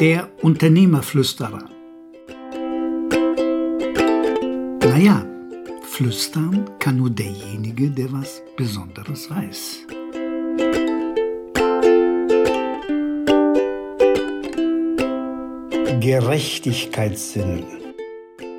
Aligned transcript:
Der 0.00 0.28
Unternehmerflüsterer. 0.42 1.68
Naja, 4.80 5.24
flüstern 5.82 6.68
kann 6.80 6.96
nur 6.96 7.10
derjenige, 7.10 7.90
der 7.90 8.12
was 8.12 8.42
Besonderes 8.56 9.30
weiß. 9.30 9.86
Gerechtigkeitssinn. 16.00 17.62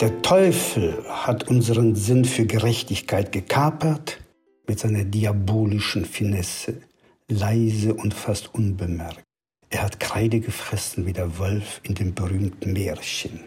Der 0.00 0.22
Teufel 0.22 1.04
hat 1.08 1.48
unseren 1.48 1.94
Sinn 1.94 2.24
für 2.24 2.44
Gerechtigkeit 2.44 3.30
gekapert 3.30 4.20
mit 4.66 4.80
seiner 4.80 5.04
diabolischen 5.04 6.04
Finesse, 6.04 6.80
leise 7.28 7.94
und 7.94 8.14
fast 8.14 8.52
unbemerkt. 8.52 9.29
Er 9.70 9.84
hat 9.84 10.00
Kreide 10.00 10.40
gefressen 10.40 11.06
wie 11.06 11.12
der 11.12 11.38
Wolf 11.38 11.80
in 11.84 11.94
dem 11.94 12.12
berühmten 12.12 12.72
Märchen. 12.72 13.40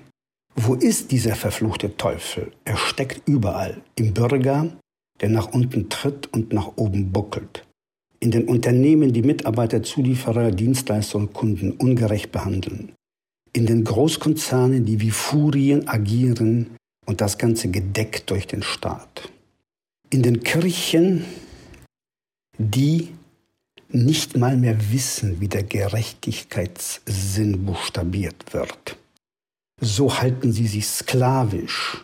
Wo 0.56 0.74
ist 0.76 1.12
dieser 1.12 1.36
verfluchte 1.36 1.98
Teufel? 1.98 2.52
Er 2.64 2.78
steckt 2.78 3.28
überall. 3.28 3.82
Im 3.96 4.14
Bürger, 4.14 4.70
der 5.20 5.30
nach 5.30 5.52
unten 5.54 5.90
tritt 5.90 6.32
und 6.32 6.54
nach 6.54 6.72
oben 6.78 7.12
buckelt. 7.12 7.66
In 8.20 8.32
den 8.32 8.48
Unternehmen, 8.48 9.12
die 9.12 9.22
Mitarbeiter, 9.22 9.84
Zulieferer, 9.84 10.52
Dienstleister 10.52 11.18
und 11.18 11.34
Kunden 11.34 11.72
ungerecht 11.72 12.32
behandeln. 12.32 12.94
In 13.52 13.66
den 13.66 13.84
Großkonzernen, 13.84 14.86
die 14.86 15.02
wie 15.02 15.12
Furien 15.12 15.90
agieren 15.90 16.78
und 17.06 17.20
das 17.20 17.38
Ganze 17.38 17.70
gedeckt 17.70 18.30
durch 18.30 18.48
den 18.48 18.64
Staat. 18.64 19.30
In 20.10 20.24
den 20.24 20.42
Kirchen, 20.42 21.26
die 22.58 23.10
nicht 23.94 24.38
mal 24.38 24.58
mehr 24.58 24.92
wissen, 24.92 25.40
wie 25.40 25.48
der 25.48 25.64
Gerechtigkeitssinn 25.64 27.66
buchstabiert 27.66 28.54
wird 28.54 28.98
so 29.84 30.20
halten 30.20 30.52
sie 30.52 30.68
sich 30.68 30.88
sklavisch 30.88 32.04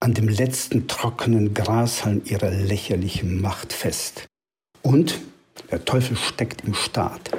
an 0.00 0.14
dem 0.14 0.28
letzten 0.28 0.86
trockenen 0.86 1.54
Grashalm 1.54 2.22
ihrer 2.24 2.50
lächerlichen 2.50 3.40
Macht 3.40 3.72
fest. 3.72 4.26
Und 4.82 5.20
der 5.70 5.84
Teufel 5.84 6.16
steckt 6.16 6.64
im 6.64 6.74
Staat, 6.74 7.30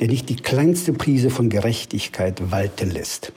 der 0.00 0.08
nicht 0.08 0.28
die 0.28 0.36
kleinste 0.36 0.92
Prise 0.92 1.30
von 1.30 1.48
Gerechtigkeit 1.48 2.50
walten 2.50 2.90
lässt. 2.90 3.32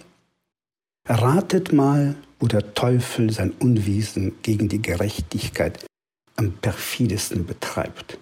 Ratet 1.08 1.72
mal, 1.72 2.16
wo 2.40 2.48
der 2.48 2.74
Teufel 2.74 3.32
sein 3.32 3.52
Unwesen 3.52 4.34
gegen 4.42 4.70
die 4.70 4.82
Gerechtigkeit 4.82 5.86
am 6.36 6.54
perfidesten 6.54 7.46
betreibt. 7.46 8.18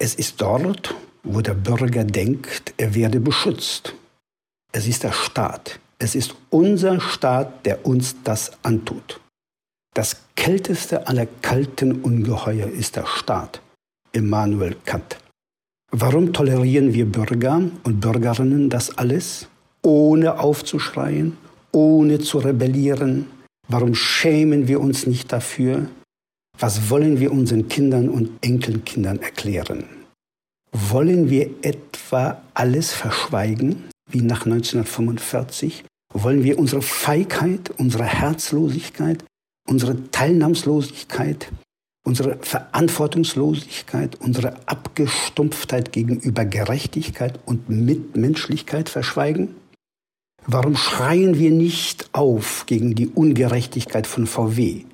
Es 0.00 0.14
ist 0.14 0.40
dort, 0.40 0.94
wo 1.24 1.40
der 1.40 1.54
Bürger 1.54 2.04
denkt, 2.04 2.72
er 2.76 2.94
werde 2.94 3.18
beschützt. 3.18 3.94
Es 4.72 4.86
ist 4.86 5.02
der 5.02 5.12
Staat, 5.12 5.80
es 5.98 6.14
ist 6.14 6.36
unser 6.50 7.00
Staat, 7.00 7.66
der 7.66 7.84
uns 7.84 8.14
das 8.22 8.52
antut. 8.62 9.20
Das 9.94 10.16
kälteste 10.36 11.08
aller 11.08 11.26
kalten 11.42 12.02
Ungeheuer 12.02 12.68
ist 12.68 12.94
der 12.94 13.06
Staat. 13.06 13.60
Immanuel 14.12 14.76
Kant. 14.84 15.18
Warum 15.90 16.32
tolerieren 16.32 16.94
wir 16.94 17.06
Bürger 17.06 17.60
und 17.82 18.00
Bürgerinnen 18.00 18.70
das 18.70 18.96
alles, 18.96 19.48
ohne 19.82 20.38
aufzuschreien, 20.38 21.36
ohne 21.72 22.20
zu 22.20 22.38
rebellieren? 22.38 23.26
Warum 23.66 23.96
schämen 23.96 24.68
wir 24.68 24.80
uns 24.80 25.06
nicht 25.06 25.32
dafür? 25.32 25.88
Was 26.60 26.90
wollen 26.90 27.20
wir 27.20 27.30
unseren 27.30 27.68
Kindern 27.68 28.08
und 28.08 28.30
Enkelkindern 28.44 29.20
erklären? 29.20 29.84
Wollen 30.72 31.30
wir 31.30 31.50
etwa 31.62 32.42
alles 32.52 32.92
verschweigen, 32.92 33.84
wie 34.10 34.22
nach 34.22 34.44
1945? 34.44 35.84
Wollen 36.12 36.42
wir 36.42 36.58
unsere 36.58 36.82
Feigheit, 36.82 37.70
unsere 37.78 38.04
Herzlosigkeit, 38.04 39.24
unsere 39.68 40.10
Teilnahmslosigkeit, 40.10 41.52
unsere 42.04 42.38
Verantwortungslosigkeit, 42.40 44.16
unsere 44.20 44.56
Abgestumpftheit 44.66 45.92
gegenüber 45.92 46.44
Gerechtigkeit 46.44 47.38
und 47.46 47.68
Mitmenschlichkeit 47.68 48.88
verschweigen? 48.88 49.54
Warum 50.44 50.74
schreien 50.74 51.38
wir 51.38 51.52
nicht 51.52 52.08
auf 52.12 52.64
gegen 52.66 52.96
die 52.96 53.06
Ungerechtigkeit 53.06 54.08
von 54.08 54.26
VW? 54.26 54.84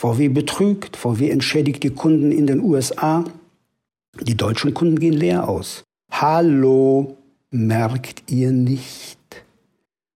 VW 0.00 0.28
betrügt, 0.30 0.96
VW 0.96 1.28
entschädigt 1.28 1.82
die 1.82 1.90
Kunden 1.90 2.32
in 2.32 2.46
den 2.46 2.60
USA. 2.62 3.22
Die 4.18 4.34
deutschen 4.34 4.72
Kunden 4.72 4.98
gehen 4.98 5.12
leer 5.12 5.46
aus. 5.46 5.84
Hallo, 6.10 7.18
merkt 7.50 8.30
ihr 8.30 8.50
nicht, 8.50 9.18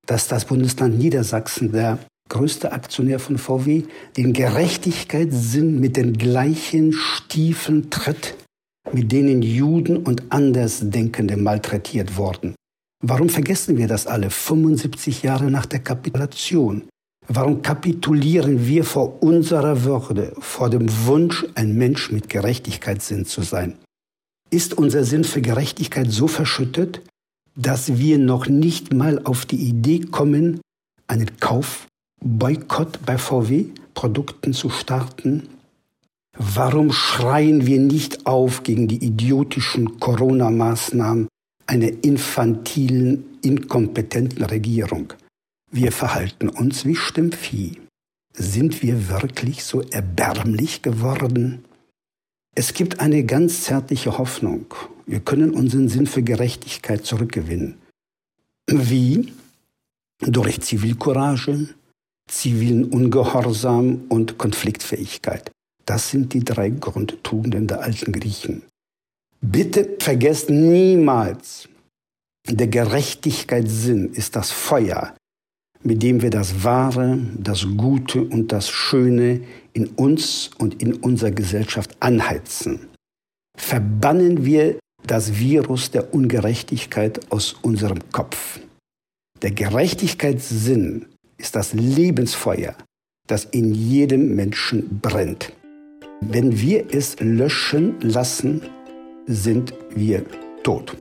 dass 0.06 0.26
das 0.26 0.46
Bundesland 0.46 0.96
Niedersachsen, 0.96 1.70
der 1.72 1.98
größte 2.30 2.72
Aktionär 2.72 3.18
von 3.18 3.36
VW, 3.36 3.82
den 4.16 4.32
Gerechtigkeitssinn 4.32 5.80
mit 5.80 5.98
den 5.98 6.14
gleichen 6.14 6.94
Stiefeln 6.94 7.90
tritt, 7.90 8.36
mit 8.90 9.12
denen 9.12 9.42
Juden 9.42 9.98
und 9.98 10.32
Andersdenkende 10.32 11.36
malträtiert 11.36 12.16
wurden. 12.16 12.54
Warum 13.02 13.28
vergessen 13.28 13.76
wir 13.76 13.86
das 13.86 14.06
alle 14.06 14.30
75 14.30 15.22
Jahre 15.22 15.50
nach 15.50 15.66
der 15.66 15.80
Kapitulation? 15.80 16.84
Warum 17.28 17.62
kapitulieren 17.62 18.66
wir 18.66 18.84
vor 18.84 19.22
unserer 19.22 19.84
Würde, 19.84 20.32
vor 20.38 20.68
dem 20.68 20.86
Wunsch, 21.06 21.46
ein 21.54 21.74
Mensch 21.74 22.10
mit 22.12 22.28
Gerechtigkeitssinn 22.28 23.24
zu 23.24 23.42
sein? 23.42 23.78
Ist 24.50 24.76
unser 24.76 25.04
Sinn 25.04 25.24
für 25.24 25.40
Gerechtigkeit 25.40 26.10
so 26.10 26.28
verschüttet, 26.28 27.00
dass 27.56 27.98
wir 27.98 28.18
noch 28.18 28.46
nicht 28.46 28.92
mal 28.92 29.20
auf 29.24 29.46
die 29.46 29.56
Idee 29.56 30.00
kommen, 30.00 30.60
einen 31.06 31.30
Kaufboykott 31.38 32.98
bei 33.06 33.16
VW-Produkten 33.16 34.52
zu 34.52 34.68
starten? 34.68 35.48
Warum 36.36 36.92
schreien 36.92 37.66
wir 37.66 37.80
nicht 37.80 38.26
auf 38.26 38.64
gegen 38.64 38.86
die 38.86 39.02
idiotischen 39.02 39.98
Corona-Maßnahmen 39.98 41.28
einer 41.66 41.90
infantilen, 42.02 43.24
inkompetenten 43.42 44.44
Regierung? 44.44 45.14
Wir 45.76 45.90
verhalten 45.90 46.48
uns 46.48 46.84
wie 46.84 46.94
Stimmvieh. 46.94 47.80
Sind 48.32 48.80
wir 48.80 49.08
wirklich 49.08 49.64
so 49.64 49.80
erbärmlich 49.80 50.82
geworden? 50.82 51.64
Es 52.54 52.74
gibt 52.74 53.00
eine 53.00 53.24
ganz 53.24 53.64
zärtliche 53.64 54.16
Hoffnung. 54.16 54.66
Wir 55.04 55.18
können 55.18 55.50
unseren 55.50 55.88
Sinn 55.88 56.06
für 56.06 56.22
Gerechtigkeit 56.22 57.04
zurückgewinnen. 57.04 57.78
Wie? 58.68 59.32
Durch 60.20 60.60
Zivilcourage, 60.60 61.70
zivilen 62.30 62.84
Ungehorsam 62.84 64.04
und 64.08 64.38
Konfliktfähigkeit. 64.38 65.50
Das 65.86 66.08
sind 66.08 66.34
die 66.34 66.44
drei 66.44 66.70
Grundtugenden 66.70 67.66
der 67.66 67.80
alten 67.80 68.12
Griechen. 68.12 68.62
Bitte 69.40 69.96
vergesst 69.98 70.50
niemals, 70.50 71.68
der 72.48 72.68
Gerechtigkeitssinn 72.68 74.12
ist 74.12 74.36
das 74.36 74.52
Feuer, 74.52 75.16
mit 75.84 76.02
dem 76.02 76.22
wir 76.22 76.30
das 76.30 76.64
Wahre, 76.64 77.18
das 77.38 77.66
Gute 77.76 78.22
und 78.22 78.50
das 78.52 78.68
Schöne 78.68 79.42
in 79.74 79.86
uns 79.88 80.50
und 80.58 80.82
in 80.82 80.94
unserer 80.94 81.30
Gesellschaft 81.30 81.94
anheizen. 82.00 82.88
Verbannen 83.56 84.44
wir 84.44 84.78
das 85.06 85.38
Virus 85.38 85.90
der 85.90 86.14
Ungerechtigkeit 86.14 87.30
aus 87.30 87.54
unserem 87.62 87.98
Kopf. 88.10 88.60
Der 89.42 89.50
Gerechtigkeitssinn 89.50 91.06
ist 91.36 91.54
das 91.54 91.74
Lebensfeuer, 91.74 92.74
das 93.28 93.44
in 93.44 93.74
jedem 93.74 94.34
Menschen 94.34 95.00
brennt. 95.00 95.52
Wenn 96.22 96.58
wir 96.58 96.86
es 96.94 97.20
löschen 97.20 98.00
lassen, 98.00 98.62
sind 99.26 99.74
wir 99.94 100.24
tot. 100.62 100.96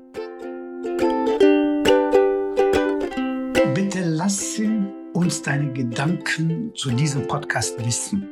Lasse 4.23 4.63
uns 5.11 5.41
deine 5.41 5.73
Gedanken 5.73 6.71
zu 6.75 6.91
diesem 6.91 7.27
Podcast 7.27 7.77
wissen. 7.85 8.25